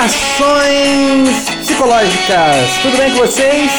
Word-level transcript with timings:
Reflexões 0.00 1.50
psicológicas. 1.60 2.78
Tudo 2.80 2.96
bem 2.96 3.10
com 3.10 3.18
vocês? 3.18 3.70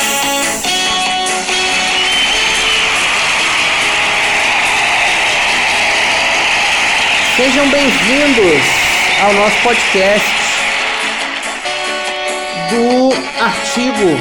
Sejam 7.36 7.68
bem-vindos 7.70 8.62
ao 9.24 9.34
nosso 9.34 9.58
podcast 9.64 10.30
do 12.70 13.44
artigo 13.44 14.16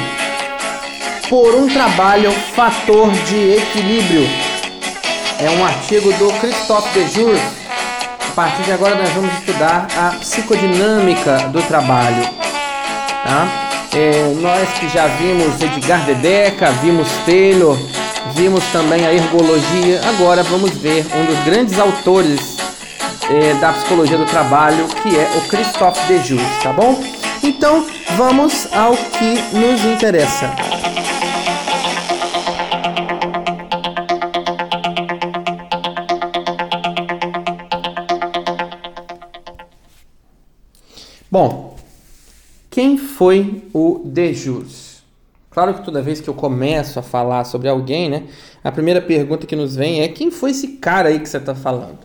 Por 1.29 1.53
um 1.53 1.67
Trabalho 1.67 2.31
Fator 2.55 3.11
de 3.11 3.57
Equilíbrio. 3.57 4.27
É 5.39 5.51
um 5.51 5.63
artigo 5.63 6.11
do 6.13 6.33
Christophe 6.39 6.99
Dejour. 6.99 7.60
A 8.31 8.33
partir 8.33 8.63
de 8.63 8.71
agora 8.71 8.95
nós 8.95 9.09
vamos 9.09 9.33
estudar 9.39 9.87
a 9.97 10.11
psicodinâmica 10.15 11.49
do 11.49 11.61
trabalho. 11.63 12.23
Tá? 13.25 13.45
É, 13.93 14.33
nós 14.39 14.69
que 14.79 14.87
já 14.87 15.05
vimos 15.07 15.61
Edgar 15.61 16.05
Dedeca, 16.05 16.71
vimos 16.81 17.09
Taylor, 17.25 17.77
vimos 18.33 18.63
também 18.71 19.05
a 19.05 19.13
ergologia, 19.13 19.99
agora 20.07 20.43
vamos 20.43 20.71
ver 20.77 21.05
um 21.13 21.25
dos 21.25 21.43
grandes 21.43 21.77
autores 21.77 22.55
é, 23.29 23.53
da 23.55 23.73
psicologia 23.73 24.17
do 24.17 24.25
trabalho, 24.25 24.87
que 25.03 25.09
é 25.09 25.29
o 25.35 25.41
Christophe 25.49 25.99
Dejour, 26.07 26.39
tá 26.63 26.71
bom? 26.71 27.03
Então 27.43 27.85
vamos 28.15 28.65
ao 28.71 28.95
que 28.95 29.41
nos 29.51 29.83
interessa. 29.83 30.49
Foi 43.21 43.61
o 43.71 44.01
Dejus? 44.03 45.03
Claro 45.51 45.75
que 45.75 45.85
toda 45.85 46.01
vez 46.01 46.19
que 46.19 46.27
eu 46.27 46.33
começo 46.33 46.97
a 46.97 47.03
falar 47.03 47.43
sobre 47.43 47.69
alguém, 47.69 48.09
né, 48.09 48.23
a 48.63 48.71
primeira 48.71 48.99
pergunta 48.99 49.45
que 49.45 49.55
nos 49.55 49.75
vem 49.75 50.01
é 50.01 50.07
quem 50.07 50.31
foi 50.31 50.49
esse 50.49 50.69
cara 50.69 51.09
aí 51.09 51.19
que 51.19 51.29
você 51.29 51.37
está 51.37 51.53
falando? 51.53 51.99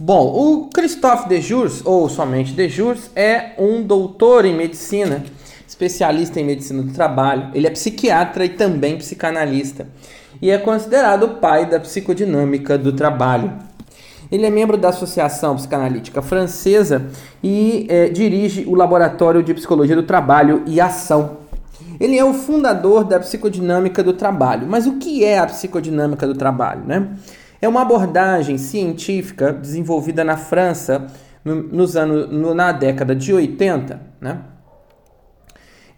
Bom, 0.00 0.28
o 0.28 0.70
Christophe 0.70 1.28
Dejurs, 1.28 1.84
ou 1.84 2.08
somente 2.08 2.54
Dejurs, 2.54 3.10
é 3.14 3.50
um 3.58 3.82
doutor 3.82 4.46
em 4.46 4.54
medicina, 4.54 5.22
especialista 5.68 6.40
em 6.40 6.44
medicina 6.44 6.82
do 6.82 6.94
trabalho. 6.94 7.50
Ele 7.52 7.66
é 7.66 7.70
psiquiatra 7.70 8.46
e 8.46 8.48
também 8.48 8.96
psicanalista 8.96 9.86
e 10.40 10.50
é 10.50 10.56
considerado 10.56 11.24
o 11.24 11.34
pai 11.34 11.66
da 11.66 11.78
psicodinâmica 11.78 12.78
do 12.78 12.94
trabalho. 12.94 13.52
Ele 14.32 14.46
é 14.46 14.50
membro 14.50 14.78
da 14.78 14.88
Associação 14.88 15.56
Psicanalítica 15.56 16.22
Francesa 16.22 17.04
e 17.44 17.86
é, 17.90 18.08
dirige 18.08 18.64
o 18.66 18.74
Laboratório 18.74 19.42
de 19.42 19.52
Psicologia 19.52 19.94
do 19.94 20.04
Trabalho 20.04 20.62
e 20.66 20.80
Ação. 20.80 21.36
Ele 22.00 22.16
é 22.16 22.24
o 22.24 22.32
fundador 22.32 23.04
da 23.04 23.20
psicodinâmica 23.20 24.02
do 24.02 24.14
trabalho. 24.14 24.66
Mas 24.66 24.86
o 24.86 24.96
que 24.96 25.22
é 25.22 25.38
a 25.38 25.46
psicodinâmica 25.46 26.26
do 26.26 26.34
trabalho? 26.34 26.82
Né? 26.86 27.10
É 27.60 27.68
uma 27.68 27.82
abordagem 27.82 28.56
científica 28.56 29.52
desenvolvida 29.52 30.24
na 30.24 30.38
França 30.38 31.06
no, 31.44 31.54
nos 31.54 31.94
anos, 31.94 32.30
no, 32.30 32.54
na 32.54 32.72
década 32.72 33.14
de 33.14 33.34
80, 33.34 34.00
né? 34.18 34.38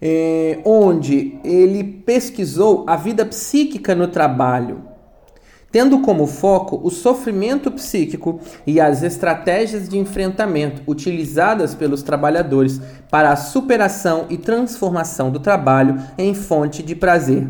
É, 0.01 0.59
onde 0.65 1.39
ele 1.41 1.81
pesquisou 1.83 2.83
a 2.85 2.97
vida 2.97 3.25
psíquica 3.25 3.95
no 3.95 4.09
trabalho 4.09 4.94
tendo 5.75 5.99
como 5.99 6.25
foco 6.25 6.79
o 6.81 6.89
sofrimento 6.89 7.69
psíquico 7.69 8.39
e 8.65 8.79
as 8.79 9.03
estratégias 9.03 9.89
de 9.89 9.97
enfrentamento 9.97 10.81
utilizadas 10.87 11.75
pelos 11.75 12.01
trabalhadores 12.01 12.79
para 13.11 13.33
a 13.33 13.35
superação 13.35 14.25
e 14.29 14.37
transformação 14.37 15.29
do 15.29 15.37
trabalho 15.37 16.01
em 16.17 16.33
fonte 16.33 16.81
de 16.81 16.95
prazer. 16.95 17.49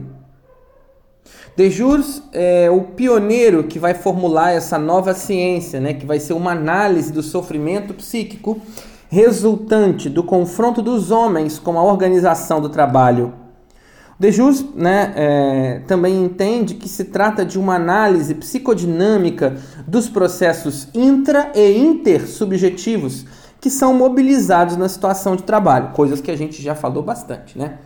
De 1.56 1.70
Jures 1.70 2.24
é 2.34 2.68
o 2.68 2.82
pioneiro 2.82 3.66
que 3.66 3.78
vai 3.78 3.94
formular 3.94 4.54
essa 4.54 4.80
nova 4.80 5.14
ciência, 5.14 5.80
né, 5.80 5.94
que 5.94 6.08
vai 6.08 6.20
ser 6.20 6.34
uma 6.34 6.54
análise 6.54 7.14
do 7.14 7.22
sofrimento 7.22 7.94
psíquico 7.94 8.60
resultante 9.08 10.10
do 10.10 10.24
confronto 10.24 10.82
dos 10.82 11.12
homens 11.12 11.60
com 11.60 11.78
a 11.78 11.84
organização 11.84 12.60
do 12.60 12.70
trabalho 12.70 13.45
Dejus 14.18 14.64
né, 14.74 15.14
é, 15.16 15.82
também 15.88 16.24
entende 16.24 16.76
que 16.76 16.88
se 16.88 17.06
trata 17.06 17.44
de 17.44 17.60
uma 17.60 17.76
análise 17.76 18.34
psicodinâmica 18.36 19.58
dos 19.86 20.08
processos 20.08 20.88
intra 20.94 21.52
e 21.54 21.78
intersubjetivos 21.78 23.26
que 23.60 23.70
são 23.70 23.94
mobilizados 23.94 24.78
na 24.78 24.88
situação 24.88 25.36
de 25.36 25.44
trabalho, 25.44 25.92
coisas 25.92 26.22
que 26.22 26.32
a 26.32 26.38
gente 26.38 26.62
já 26.62 26.76
falou 26.76 27.04
bastante. 27.04 27.58
Né? 27.58 27.80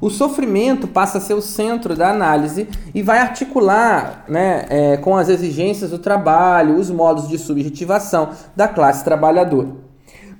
O 0.00 0.08
sofrimento 0.08 0.86
passa 0.86 1.18
a 1.18 1.20
ser 1.20 1.34
o 1.34 1.42
centro 1.42 1.94
da 1.94 2.10
análise 2.10 2.68
e 2.94 3.02
vai 3.02 3.18
articular 3.18 4.24
né, 4.28 4.64
é, 4.68 4.96
com 4.96 5.16
as 5.16 5.28
exigências 5.28 5.90
do 5.90 5.98
trabalho, 5.98 6.76
os 6.76 6.90
modos 6.90 7.28
de 7.28 7.36
subjetivação 7.36 8.30
da 8.56 8.68
classe 8.68 9.04
trabalhadora. 9.04 9.83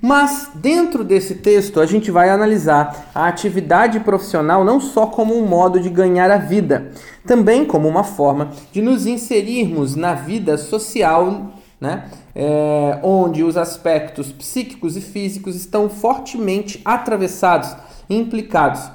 Mas 0.00 0.50
dentro 0.55 1.03
desse 1.03 1.37
texto 1.37 1.81
a 1.81 1.87
gente 1.87 2.10
vai 2.10 2.31
analisar 2.31 3.10
a 3.15 3.27
atividade 3.27 4.00
profissional 4.00 4.65
não 4.65 4.81
só 4.81 5.06
como 5.06 5.37
um 5.37 5.47
modo 5.47 5.81
de 5.81 5.88
ganhar 5.88 6.31
a 6.31 6.37
vida, 6.37 6.91
também 7.27 7.65
como 7.65 7.88
uma 7.88 8.04
forma 8.04 8.50
de 8.72 8.83
nos 8.83 9.06
inserirmos 9.06 9.97
na 9.97 10.15
vida 10.15 10.59
social, 10.59 11.53
né? 11.81 12.09
É, 12.34 12.99
onde 13.03 13.44
os 13.44 13.56
aspectos 13.56 14.33
psíquicos 14.33 14.97
e 14.97 15.00
físicos 15.00 15.54
estão 15.54 15.88
fortemente 15.88 16.81
atravessados 16.84 17.77
e 18.09 18.16
implicados. 18.16 18.91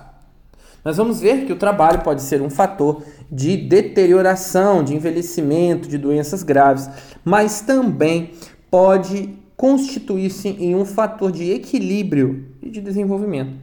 Nós 0.83 0.97
vamos 0.97 1.19
ver 1.19 1.45
que 1.45 1.53
o 1.53 1.57
trabalho 1.57 2.01
pode 2.01 2.21
ser 2.21 2.41
um 2.41 2.49
fator 2.49 3.03
de 3.31 3.55
deterioração, 3.57 4.83
de 4.83 4.95
envelhecimento, 4.95 5.87
de 5.87 5.97
doenças 5.97 6.41
graves, 6.41 6.89
mas 7.23 7.61
também 7.61 8.31
pode 8.71 9.37
constituir-se 9.59 10.47
em 10.47 10.73
um 10.73 10.85
fator 10.85 11.33
de 11.33 11.51
equilíbrio 11.51 12.45
e 12.61 12.69
de 12.69 12.79
desenvolvimento. 12.79 13.57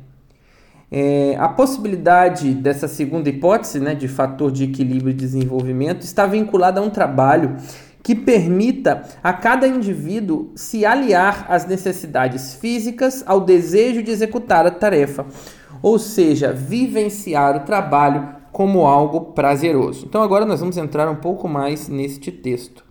É, 0.92 1.34
a 1.38 1.48
possibilidade 1.48 2.52
dessa 2.52 2.86
segunda 2.86 3.30
hipótese, 3.30 3.80
né, 3.80 3.94
de 3.94 4.06
fator 4.06 4.52
de 4.52 4.64
equilíbrio 4.64 5.12
e 5.12 5.14
desenvolvimento, 5.14 6.02
está 6.02 6.26
vinculada 6.26 6.80
a 6.80 6.84
um 6.84 6.90
trabalho 6.90 7.56
que 8.02 8.14
permita 8.14 9.04
a 9.24 9.32
cada 9.32 9.66
indivíduo 9.66 10.52
se 10.54 10.84
aliar 10.84 11.46
às 11.48 11.66
necessidades 11.66 12.52
físicas 12.56 13.24
ao 13.26 13.40
desejo 13.40 14.02
de 14.02 14.10
executar 14.10 14.66
a 14.66 14.70
tarefa, 14.70 15.24
ou 15.80 15.98
seja, 15.98 16.52
vivenciar 16.52 17.56
o 17.56 17.60
trabalho 17.60 18.36
como 18.52 18.86
algo 18.86 19.32
prazeroso. 19.32 20.04
Então 20.04 20.20
agora 20.22 20.44
nós 20.44 20.60
vamos 20.60 20.76
entrar 20.76 21.08
um 21.08 21.16
pouco 21.16 21.48
mais 21.48 21.88
neste 21.88 22.30
texto. 22.30 22.85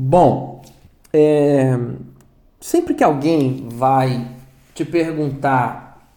Bom, 0.00 0.62
é, 1.12 1.76
sempre 2.60 2.94
que 2.94 3.02
alguém 3.02 3.66
vai 3.68 4.28
te 4.72 4.84
perguntar 4.84 6.08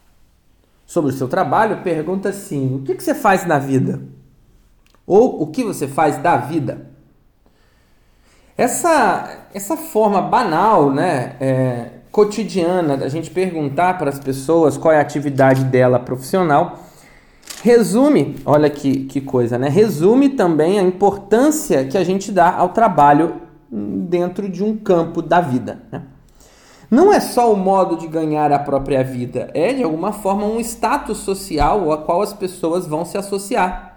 sobre 0.86 1.10
o 1.10 1.12
seu 1.12 1.26
trabalho, 1.26 1.82
pergunta 1.82 2.28
assim: 2.28 2.76
o 2.76 2.82
que, 2.82 2.94
que 2.94 3.02
você 3.02 3.12
faz 3.12 3.44
na 3.44 3.58
vida? 3.58 4.00
Ou 5.04 5.42
o 5.42 5.48
que 5.48 5.64
você 5.64 5.88
faz 5.88 6.16
da 6.16 6.36
vida? 6.36 6.86
Essa, 8.56 9.46
essa 9.52 9.76
forma 9.76 10.22
banal, 10.22 10.92
né, 10.92 11.34
é, 11.40 11.90
cotidiana 12.12 12.96
da 12.96 13.08
gente 13.08 13.32
perguntar 13.32 13.98
para 13.98 14.10
as 14.10 14.20
pessoas 14.20 14.76
qual 14.76 14.94
é 14.94 14.98
a 14.98 15.00
atividade 15.00 15.64
dela 15.64 15.98
profissional, 15.98 16.78
resume, 17.64 18.36
olha 18.46 18.70
que, 18.70 19.06
que 19.06 19.20
coisa, 19.20 19.58
né? 19.58 19.68
Resume 19.68 20.28
também 20.28 20.78
a 20.78 20.82
importância 20.84 21.84
que 21.84 21.98
a 21.98 22.04
gente 22.04 22.30
dá 22.30 22.54
ao 22.54 22.68
trabalho 22.68 23.50
dentro 23.72 24.48
de 24.48 24.62
um 24.62 24.76
campo 24.76 25.22
da 25.22 25.40
vida. 25.40 25.82
Né? 25.90 26.02
Não 26.90 27.10
é 27.10 27.20
só 27.20 27.50
o 27.50 27.56
modo 27.56 27.96
de 27.96 28.06
ganhar 28.06 28.52
a 28.52 28.58
própria 28.58 29.02
vida, 29.02 29.50
é 29.54 29.72
de 29.72 29.82
alguma 29.82 30.12
forma 30.12 30.44
um 30.44 30.60
status 30.60 31.18
social 31.18 31.90
a 31.90 31.96
qual 31.96 32.20
as 32.20 32.34
pessoas 32.34 32.86
vão 32.86 33.02
se 33.02 33.16
associar. 33.16 33.92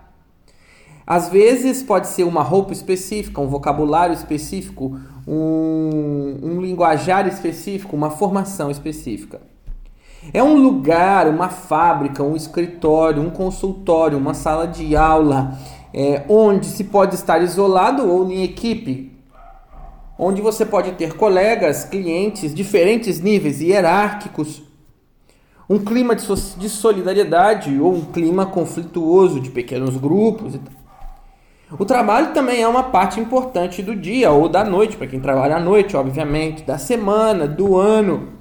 Às 1.05 1.29
vezes 1.29 1.83
pode 1.83 2.07
ser 2.07 2.23
uma 2.23 2.41
roupa 2.41 2.71
específica, 2.71 3.41
um 3.41 3.47
vocabulário 3.47 4.13
específico, 4.13 4.97
um, 5.27 6.39
um 6.41 6.61
linguajar 6.61 7.27
específico, 7.27 7.95
uma 7.95 8.09
formação 8.09 8.71
específica. 8.71 9.41
É 10.33 10.41
um 10.41 10.57
lugar, 10.57 11.27
uma 11.27 11.49
fábrica, 11.49 12.23
um 12.23 12.35
escritório, 12.35 13.21
um 13.21 13.29
consultório, 13.29 14.17
uma 14.17 14.33
sala 14.33 14.67
de 14.67 14.95
aula, 14.95 15.59
é, 15.93 16.23
onde 16.27 16.65
se 16.65 16.85
pode 16.85 17.15
estar 17.15 17.41
isolado 17.43 18.09
ou 18.09 18.31
em 18.31 18.41
equipe, 18.43 19.14
onde 20.17 20.41
você 20.41 20.65
pode 20.65 20.93
ter 20.93 21.13
colegas, 21.13 21.83
clientes, 21.83 22.53
diferentes 22.53 23.19
níveis 23.19 23.61
hierárquicos, 23.61 24.63
um 25.69 25.79
clima 25.79 26.15
de 26.15 26.69
solidariedade 26.69 27.79
ou 27.79 27.93
um 27.93 28.05
clima 28.05 28.45
conflituoso 28.45 29.39
de 29.39 29.49
pequenos 29.49 29.97
grupos. 29.97 30.59
O 31.77 31.83
trabalho 31.83 32.33
também 32.33 32.61
é 32.61 32.67
uma 32.67 32.83
parte 32.83 33.19
importante 33.19 33.81
do 33.81 33.95
dia 33.95 34.31
ou 34.31 34.47
da 34.47 34.63
noite, 34.63 34.95
para 34.95 35.07
quem 35.07 35.19
trabalha 35.19 35.57
à 35.57 35.59
noite, 35.59 35.97
obviamente, 35.97 36.63
da 36.63 36.77
semana, 36.77 37.47
do 37.47 37.75
ano, 37.75 38.33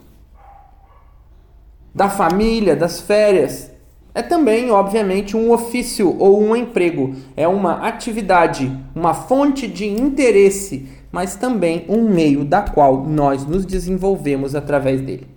da 1.94 2.11
família, 2.11 2.77
das 2.77 3.00
férias. 3.00 3.73
É 4.15 4.23
também, 4.23 4.70
obviamente, 4.70 5.37
um 5.37 5.50
ofício 5.50 6.15
ou 6.19 6.41
um 6.41 6.55
emprego. 6.55 7.17
É 7.35 7.49
uma 7.49 7.87
atividade, 7.87 8.70
uma 8.94 9.15
fonte 9.15 9.67
de 9.67 9.87
interesse, 9.87 10.87
mas 11.14 11.37
também 11.37 11.87
um 11.88 12.08
meio 12.08 12.44
da 12.44 12.61
qual 12.61 13.06
nós 13.06 13.46
nos 13.46 13.64
desenvolvemos 13.64 14.56
através 14.56 15.00
dele. 15.00 15.28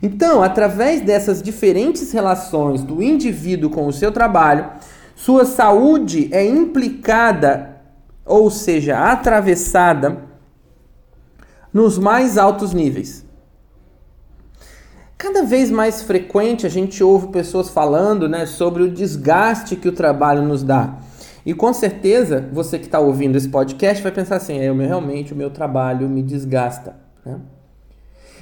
Então, 0.00 0.44
através 0.44 1.00
dessas 1.00 1.42
diferentes 1.42 2.12
relações 2.12 2.84
do 2.84 3.02
indivíduo 3.02 3.68
com 3.68 3.88
o 3.88 3.92
seu 3.92 4.12
trabalho, 4.12 4.70
sua 5.16 5.44
saúde 5.44 6.28
é 6.30 6.46
implicada, 6.46 7.80
ou 8.24 8.48
seja, 8.48 8.96
atravessada 8.96 10.18
nos 11.72 11.98
mais 11.98 12.38
altos 12.38 12.72
níveis. 12.72 13.26
Cada 15.18 15.42
vez 15.42 15.68
mais 15.68 16.00
frequente 16.00 16.64
a 16.64 16.70
gente 16.70 17.02
ouve 17.02 17.26
pessoas 17.26 17.68
falando 17.68 18.28
né, 18.28 18.46
sobre 18.46 18.84
o 18.84 18.90
desgaste 18.90 19.74
que 19.74 19.88
o 19.88 19.92
trabalho 19.92 20.42
nos 20.42 20.62
dá. 20.62 20.94
E 21.44 21.54
com 21.54 21.72
certeza 21.72 22.48
você 22.52 22.78
que 22.78 22.86
está 22.86 22.98
ouvindo 23.00 23.36
esse 23.36 23.48
podcast 23.48 24.02
vai 24.02 24.12
pensar 24.12 24.36
assim: 24.36 24.58
é, 24.58 24.72
realmente 24.72 25.32
o 25.32 25.36
meu 25.36 25.50
trabalho 25.50 26.08
me 26.08 26.22
desgasta. 26.22 26.96
Né? 27.24 27.38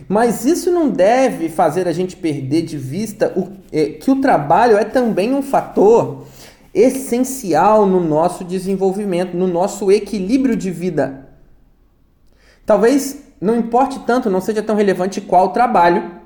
Mas 0.09 0.45
isso 0.45 0.71
não 0.71 0.89
deve 0.89 1.49
fazer 1.49 1.89
a 1.89 1.93
gente 1.93 2.17
perder 2.17 2.63
de 2.63 2.77
vista 2.77 3.33
o, 3.37 3.49
é, 3.73 3.87
que 3.87 4.11
o 4.11 4.21
trabalho 4.21 4.77
é 4.77 4.85
também 4.85 5.35
um 5.35 5.43
fator 5.43 6.25
essencial 6.73 7.87
no 7.87 8.01
nosso 8.01 8.45
desenvolvimento, 8.45 9.37
no 9.37 9.47
nosso 9.47 9.91
equilíbrio 9.91 10.55
de 10.55 10.71
vida. 10.71 11.29
Talvez 12.65 13.25
não 13.41 13.57
importe 13.57 14.01
tanto, 14.01 14.29
não 14.29 14.41
seja 14.41 14.63
tão 14.63 14.77
relevante 14.77 15.21
qual 15.21 15.47
o 15.47 15.51
trabalho. 15.51 16.18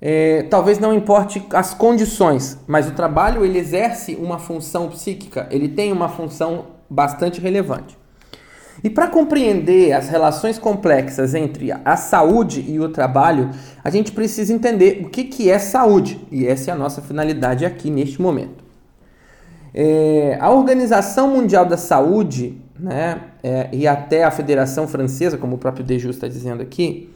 É, 0.00 0.44
talvez 0.44 0.78
não 0.78 0.94
importe 0.94 1.44
as 1.52 1.74
condições, 1.74 2.58
mas 2.66 2.88
o 2.88 2.92
trabalho 2.92 3.44
ele 3.44 3.58
exerce 3.58 4.14
uma 4.14 4.38
função 4.38 4.88
psíquica, 4.88 5.46
ele 5.50 5.68
tem 5.68 5.92
uma 5.92 6.08
função 6.08 6.66
bastante 6.88 7.40
relevante. 7.40 8.00
E 8.82 8.88
para 8.88 9.08
compreender 9.08 9.92
as 9.92 10.08
relações 10.08 10.58
complexas 10.58 11.34
entre 11.34 11.70
a 11.84 11.96
saúde 11.96 12.64
e 12.66 12.80
o 12.80 12.88
trabalho, 12.88 13.50
a 13.84 13.90
gente 13.90 14.10
precisa 14.10 14.54
entender 14.54 15.02
o 15.04 15.10
que, 15.10 15.24
que 15.24 15.50
é 15.50 15.58
saúde. 15.58 16.26
E 16.30 16.46
essa 16.46 16.70
é 16.70 16.74
a 16.74 16.76
nossa 16.76 17.02
finalidade 17.02 17.66
aqui 17.66 17.90
neste 17.90 18.22
momento. 18.22 18.64
É, 19.74 20.38
a 20.40 20.50
Organização 20.50 21.28
Mundial 21.28 21.66
da 21.66 21.76
Saúde, 21.76 22.60
né, 22.78 23.20
é, 23.42 23.68
e 23.70 23.86
até 23.86 24.24
a 24.24 24.30
Federação 24.30 24.88
Francesa, 24.88 25.36
como 25.36 25.56
o 25.56 25.58
próprio 25.58 25.84
Dejus 25.84 26.16
está 26.16 26.26
dizendo 26.26 26.62
aqui, 26.62 27.10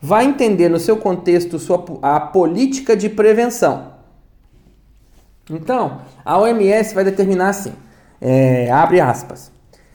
vai 0.00 0.24
entender 0.24 0.68
no 0.68 0.78
seu 0.78 0.96
contexto 0.96 1.58
sua, 1.58 1.84
a 2.02 2.20
política 2.20 2.96
de 2.96 3.08
prevenção. 3.08 3.98
Então, 5.50 6.02
a 6.24 6.38
OMS 6.38 6.94
vai 6.94 7.04
determinar 7.04 7.50
assim, 7.50 7.72
é, 8.20 8.70
abre 8.70 9.00
aspas, 9.00 9.50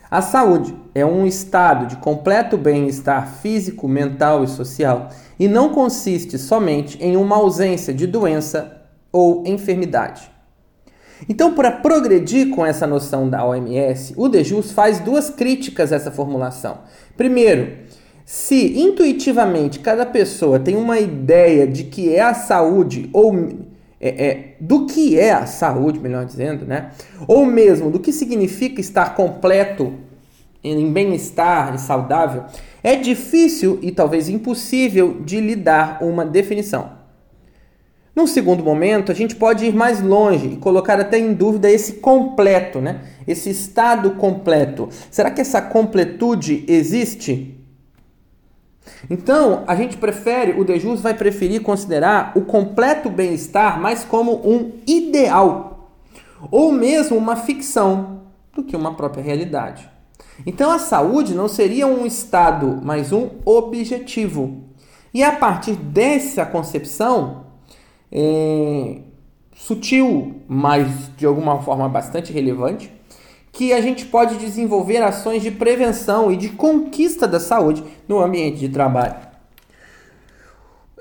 a 0.09 0.21
saúde 0.21 0.75
é 0.93 1.05
um 1.05 1.25
estado 1.25 1.87
de 1.87 1.95
completo 1.97 2.57
bem-estar 2.57 3.35
físico, 3.37 3.87
mental 3.87 4.43
e 4.43 4.47
social 4.47 5.09
e 5.39 5.47
não 5.47 5.69
consiste 5.69 6.37
somente 6.37 7.03
em 7.03 7.17
uma 7.17 7.35
ausência 7.35 7.93
de 7.93 8.05
doença 8.05 8.81
ou 9.11 9.43
enfermidade. 9.45 10.31
Então, 11.27 11.53
para 11.53 11.71
progredir 11.71 12.49
com 12.49 12.65
essa 12.65 12.85
noção 12.85 13.29
da 13.29 13.45
OMS, 13.45 14.13
o 14.17 14.27
Dejus 14.27 14.71
faz 14.71 14.99
duas 14.99 15.29
críticas 15.29 15.91
a 15.91 15.95
essa 15.95 16.11
formulação. 16.11 16.79
Primeiro, 17.15 17.77
se 18.25 18.79
intuitivamente 18.79 19.79
cada 19.79 20.05
pessoa 20.05 20.59
tem 20.59 20.75
uma 20.75 20.99
ideia 20.99 21.67
de 21.67 21.83
que 21.83 22.13
é 22.13 22.21
a 22.21 22.33
saúde 22.33 23.09
ou 23.11 23.33
é, 23.99 24.25
é, 24.25 24.55
do 24.59 24.85
que 24.85 25.17
é 25.17 25.31
a 25.31 25.45
saúde, 25.45 25.99
melhor 25.99 26.25
dizendo, 26.25 26.65
né? 26.65 26.91
Ou 27.27 27.45
mesmo 27.45 27.89
do 27.89 27.99
que 27.99 28.11
significa 28.11 28.81
estar 28.81 29.15
completo 29.15 29.93
em 30.63 30.91
bem-estar 30.91 31.73
e 31.75 31.79
saudável, 31.79 32.43
é 32.83 32.95
difícil 32.95 33.79
e 33.81 33.91
talvez 33.91 34.27
impossível 34.27 35.21
de 35.23 35.39
lhe 35.39 35.55
dar 35.55 36.03
uma 36.03 36.25
definição. 36.25 37.03
Num 38.15 38.27
segundo 38.27 38.63
momento, 38.63 39.11
a 39.11 39.15
gente 39.15 39.35
pode 39.35 39.65
ir 39.65 39.73
mais 39.73 40.01
longe 40.01 40.47
e 40.47 40.57
colocar 40.57 40.99
até 40.99 41.17
em 41.17 41.33
dúvida 41.33 41.71
esse 41.71 41.93
completo, 41.93 42.79
né? 42.79 43.01
Esse 43.27 43.49
estado 43.49 44.11
completo. 44.11 44.89
Será 45.09 45.31
que 45.31 45.41
essa 45.41 45.61
completude 45.61 46.63
existe? 46.67 47.62
Então, 49.09 49.63
a 49.67 49.75
gente 49.75 49.97
prefere, 49.97 50.59
o 50.59 50.63
Dejus 50.63 51.01
vai 51.01 51.13
preferir 51.13 51.61
considerar 51.61 52.33
o 52.35 52.41
completo 52.41 53.09
bem-estar 53.09 53.79
mais 53.79 54.03
como 54.03 54.33
um 54.47 54.79
ideal, 54.87 55.91
ou 56.51 56.71
mesmo 56.71 57.17
uma 57.17 57.35
ficção, 57.35 58.21
do 58.53 58.63
que 58.63 58.75
uma 58.75 58.93
própria 58.93 59.23
realidade. 59.23 59.89
Então, 60.45 60.71
a 60.71 60.79
saúde 60.79 61.33
não 61.33 61.47
seria 61.47 61.87
um 61.87 62.05
estado, 62.05 62.79
mas 62.83 63.11
um 63.11 63.29
objetivo. 63.45 64.63
E 65.13 65.23
a 65.23 65.31
partir 65.31 65.73
dessa 65.75 66.45
concepção, 66.45 67.45
é, 68.11 68.99
sutil, 69.55 70.41
mas 70.47 71.15
de 71.15 71.25
alguma 71.25 71.61
forma 71.61 71.87
bastante 71.87 72.33
relevante, 72.33 72.91
que 73.53 73.71
a 73.71 73.79
gente 73.79 74.05
pode 74.07 74.35
desenvolver 74.37 74.97
ações 75.03 75.43
de 75.43 75.51
prevenção 75.51 76.31
e 76.31 76.35
de 76.35 76.49
conquista 76.49 77.27
da 77.27 77.39
saúde 77.39 77.83
no 78.07 78.19
ambiente 78.19 78.57
de 78.59 78.67
trabalho. 78.67 79.15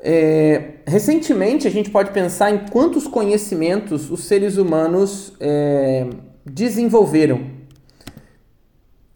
É, 0.02 0.74
recentemente, 0.86 1.66
a 1.66 1.70
gente 1.70 1.88
pode 1.88 2.10
pensar 2.10 2.50
em 2.50 2.66
quantos 2.70 3.06
conhecimentos 3.06 4.10
os 4.10 4.24
seres 4.24 4.58
humanos 4.58 5.32
é, 5.40 6.06
desenvolveram. 6.44 7.40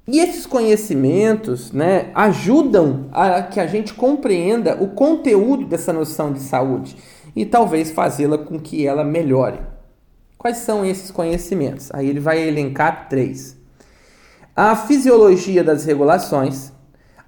E 0.09 0.19
esses 0.19 0.47
conhecimentos 0.47 1.73
né, 1.73 2.11
ajudam 2.15 3.11
a 3.13 3.43
que 3.43 3.61
a 3.61 3.67
gente 3.67 3.93
compreenda 3.93 4.83
o 4.83 4.89
conteúdo 4.89 5.67
dessa 5.67 5.93
noção 5.93 6.33
de 6.33 6.41
saúde 6.41 6.97
e 7.35 7.45
talvez 7.45 7.91
fazê-la 7.91 8.39
com 8.39 8.59
que 8.59 8.87
ela 8.87 9.05
melhore. 9.05 9.76
Quais 10.47 10.59
são 10.59 10.87
esses 10.87 11.11
conhecimentos? 11.11 11.91
Aí 11.93 12.09
ele 12.09 12.21
vai 12.21 12.39
elencar 12.39 13.09
três: 13.09 13.57
a 14.55 14.77
fisiologia 14.77 15.65
das 15.65 15.85
regulações, 15.85 16.73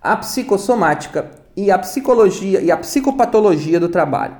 a 0.01 0.15
psicossomática 0.15 1.29
e 1.57 1.69
a 1.69 1.77
psicologia 1.81 2.61
e 2.61 2.71
a 2.71 2.77
psicopatologia 2.77 3.81
do 3.81 3.89
trabalho. 3.89 4.37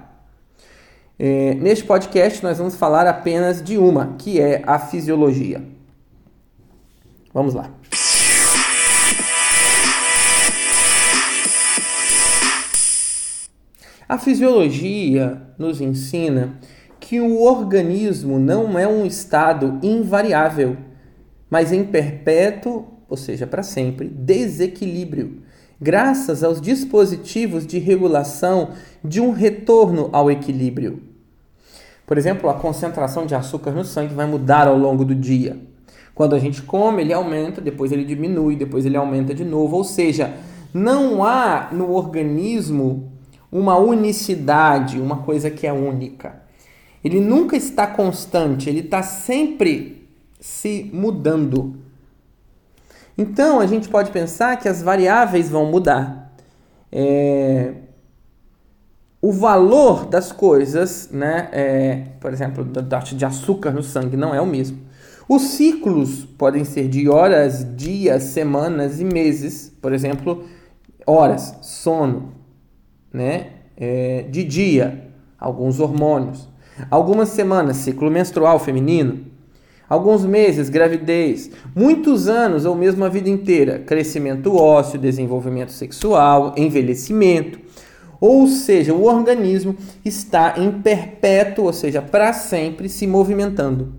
É, 1.19 1.55
neste 1.55 1.85
podcast 1.87 2.41
nós 2.45 2.59
vamos 2.59 2.77
falar 2.77 3.05
apenas 3.09 3.61
de 3.61 3.77
uma, 3.77 4.15
que 4.17 4.41
é 4.41 4.63
a 4.65 4.79
fisiologia. 4.79 5.61
Vamos 7.35 7.55
lá. 7.55 7.73
A 14.09 14.17
fisiologia 14.19 15.43
nos 15.59 15.81
ensina 15.81 16.57
que 17.09 17.23
o 17.23 17.41
organismo 17.43 18.39
não 18.39 18.79
é 18.79 18.87
um 18.87 19.07
estado 19.07 19.79
invariável, 19.83 20.77
mas 21.49 21.73
em 21.73 21.83
perpétuo, 21.83 22.85
ou 23.09 23.17
seja, 23.17 23.47
para 23.47 23.63
sempre, 23.63 24.09
desequilíbrio, 24.09 25.39
graças 25.81 26.45
aos 26.45 26.61
dispositivos 26.61 27.67
de 27.67 27.79
regulação 27.79 28.73
de 29.03 29.23
um 29.23 29.31
retorno 29.31 30.11
ao 30.13 30.31
equilíbrio. 30.31 31.03
Por 32.07 32.19
exemplo, 32.19 32.51
a 32.51 32.55
concentração 32.55 33.25
de 33.25 33.35
açúcar 33.35 33.71
no 33.71 33.87
sangue 33.87 34.13
vai 34.13 34.27
mudar 34.27 34.69
ao 34.69 34.77
longo 34.77 35.03
do 35.03 35.15
dia. 35.15 35.59
Quando 36.15 36.35
a 36.35 36.39
gente 36.39 36.61
come, 36.61 37.01
ele 37.01 37.15
aumenta, 37.15 37.59
depois 37.59 37.91
ele 37.91 38.05
diminui, 38.05 38.55
depois 38.55 38.85
ele 38.85 38.99
aumenta 38.99 39.33
de 39.33 39.47
novo, 39.47 39.79
ou 39.79 39.85
seja, 39.85 40.35
não 40.75 41.25
há 41.25 41.71
no 41.73 41.91
organismo 41.91 43.11
uma 43.51 43.79
unicidade, 43.79 45.01
uma 45.01 45.23
coisa 45.23 45.49
que 45.49 45.67
é 45.67 45.73
única. 45.73 46.47
Ele 47.03 47.21
nunca 47.21 47.57
está 47.57 47.87
constante, 47.87 48.69
ele 48.69 48.81
está 48.81 49.03
sempre 49.03 50.09
se 50.41 50.91
mudando. 50.93 51.77
Então 53.17 53.61
a 53.61 53.67
gente 53.67 53.89
pode 53.89 54.11
pensar 54.11 54.57
que 54.57 54.69
as 54.69 54.83
variáveis 54.83 55.49
vão 55.49 55.67
mudar. 55.67 56.33
É... 56.91 57.75
O 59.21 59.33
valor 59.33 60.07
das 60.07 60.31
coisas, 60.31 61.11
né, 61.11 61.49
é, 61.51 62.05
por 62.21 62.33
exemplo, 62.33 62.65
da 62.65 62.85
taxa 62.85 63.17
de 63.17 63.25
açúcar 63.25 63.73
no 63.73 63.83
sangue 63.83 64.17
não 64.17 64.33
é 64.33 64.41
o 64.41 64.47
mesmo. 64.47 64.79
Os 65.29 65.43
ciclos 65.43 66.25
podem 66.25 66.65
ser 66.65 66.89
de 66.89 67.09
horas, 67.09 67.67
dias, 67.77 68.23
semanas 68.23 69.01
e 69.01 69.05
meses. 69.05 69.71
Por 69.83 69.93
exemplo, 69.93 70.45
horas, 71.05 71.55
sono, 71.61 72.33
né? 73.13 73.49
É, 73.77 74.23
de 74.23 74.43
dia, 74.45 75.11
alguns 75.39 75.81
hormônios. 75.81 76.49
Algumas 76.91 77.31
semanas, 77.31 77.79
ciclo 77.79 78.11
menstrual 78.11 78.59
feminino. 78.59 79.27
Alguns 79.89 80.25
meses, 80.25 80.69
gravidez. 80.69 81.51
Muitos 81.75 82.29
anos 82.29 82.65
ou 82.65 82.75
mesmo 82.75 83.05
a 83.05 83.09
vida 83.09 83.31
inteira, 83.31 83.79
crescimento 83.79 84.55
ósseo, 84.55 84.99
desenvolvimento 84.99 85.73
sexual, 85.73 86.55
envelhecimento. 86.57 87.59
Ou 88.21 88.47
seja, 88.47 88.93
o 88.93 89.05
organismo 89.05 89.75
está 90.05 90.55
em 90.59 90.71
perpétuo, 90.71 91.67
ou 91.67 91.73
seja, 91.73 92.03
para 92.03 92.33
sempre 92.33 92.89
se 92.89 93.07
movimentando. 93.07 93.95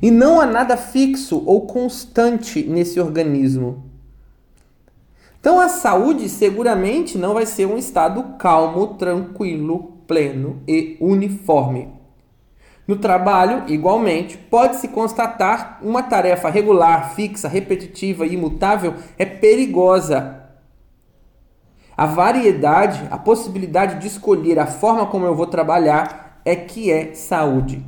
E 0.00 0.10
não 0.10 0.40
há 0.40 0.46
nada 0.46 0.76
fixo 0.76 1.42
ou 1.44 1.66
constante 1.66 2.62
nesse 2.62 3.00
organismo. 3.00 3.84
Então 5.40 5.58
a 5.58 5.68
saúde 5.68 6.28
seguramente 6.28 7.16
não 7.16 7.34
vai 7.34 7.46
ser 7.46 7.66
um 7.66 7.78
estado 7.78 8.36
calmo, 8.38 8.88
tranquilo, 8.94 9.94
pleno 10.06 10.62
e 10.68 10.96
uniforme. 11.00 11.97
No 12.88 12.96
trabalho, 12.96 13.64
igualmente, 13.68 14.38
pode-se 14.38 14.88
constatar 14.88 15.78
uma 15.82 16.02
tarefa 16.02 16.48
regular, 16.48 17.14
fixa, 17.14 17.46
repetitiva 17.46 18.24
e 18.24 18.32
imutável 18.32 18.94
é 19.18 19.26
perigosa. 19.26 20.42
A 21.94 22.06
variedade, 22.06 23.06
a 23.10 23.18
possibilidade 23.18 24.00
de 24.00 24.06
escolher 24.06 24.58
a 24.58 24.66
forma 24.66 25.04
como 25.04 25.26
eu 25.26 25.34
vou 25.34 25.46
trabalhar 25.46 26.40
é 26.46 26.56
que 26.56 26.90
é 26.90 27.12
saúde. 27.12 27.84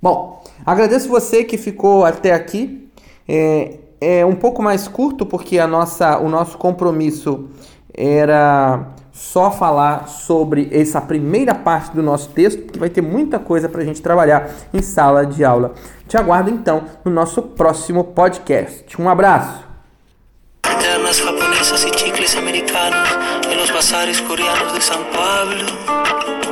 Bom, 0.00 0.42
agradeço 0.64 1.06
você 1.06 1.44
que 1.44 1.58
ficou 1.58 2.06
até 2.06 2.32
aqui. 2.32 2.90
É, 3.28 3.80
é 4.00 4.24
um 4.24 4.34
pouco 4.34 4.62
mais 4.62 4.88
curto 4.88 5.26
porque 5.26 5.58
a 5.58 5.66
nossa, 5.66 6.18
o 6.20 6.30
nosso 6.30 6.56
compromisso 6.56 7.50
era 7.92 8.93
só 9.14 9.50
falar 9.50 10.08
sobre 10.08 10.68
essa 10.72 11.00
primeira 11.00 11.54
parte 11.54 11.94
do 11.94 12.02
nosso 12.02 12.30
texto, 12.30 12.62
porque 12.62 12.80
vai 12.80 12.90
ter 12.90 13.00
muita 13.00 13.38
coisa 13.38 13.68
para 13.68 13.80
a 13.80 13.84
gente 13.84 14.02
trabalhar 14.02 14.50
em 14.72 14.82
sala 14.82 15.24
de 15.24 15.44
aula. 15.44 15.72
Te 16.08 16.16
aguardo 16.16 16.50
então 16.50 16.82
no 17.04 17.12
nosso 17.12 17.40
próximo 17.40 18.02
podcast. 18.04 19.00
Um 19.00 19.08
abraço! 19.08 19.64
Japonesas 21.14 21.84
e 21.84 21.96
chicles 21.96 22.34
americanos 22.36 23.08
em 23.48 23.56
los 23.56 23.70
bazares 23.70 24.20
coreanos 24.20 24.72
de 24.72 24.82
São 24.82 25.04
Paulo. 25.04 25.64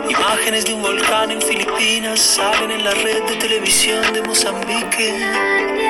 Imágenes 0.09 0.65
de 0.65 0.73
um 0.73 0.81
volcán 0.81 1.33
em 1.33 1.41
Filipinas 1.41 2.21
salen 2.21 2.71
en 2.71 2.85
la 2.85 2.93
red 2.93 3.27
de 3.27 3.37
televisión 3.37 4.13
de 4.13 4.23
Mozambique. 4.23 5.82